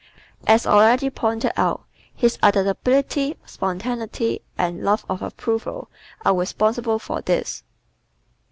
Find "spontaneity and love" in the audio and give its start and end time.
3.45-5.05